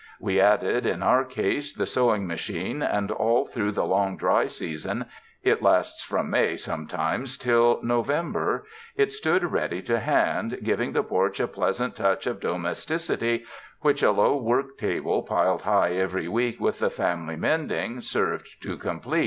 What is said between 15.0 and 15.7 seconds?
piled